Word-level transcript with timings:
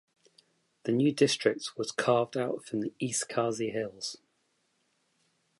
The 0.85 0.93
new 0.93 1.11
District, 1.13 1.77
was 1.77 1.91
carved 1.91 2.35
out 2.35 2.65
from 2.65 2.85
East 2.97 3.29
Khasi 3.29 3.69
Hills. 3.69 4.17